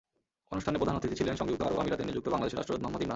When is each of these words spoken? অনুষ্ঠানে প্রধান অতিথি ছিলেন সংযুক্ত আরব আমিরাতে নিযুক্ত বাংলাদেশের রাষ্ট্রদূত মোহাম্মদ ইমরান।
অনুষ্ঠানে 0.53 0.79
প্রধান 0.81 0.95
অতিথি 0.97 1.15
ছিলেন 1.19 1.35
সংযুক্ত 1.39 1.61
আরব 1.67 1.77
আমিরাতে 1.83 2.03
নিযুক্ত 2.09 2.27
বাংলাদেশের 2.33 2.57
রাষ্ট্রদূত 2.57 2.81
মোহাম্মদ 2.83 3.01
ইমরান। 3.03 3.09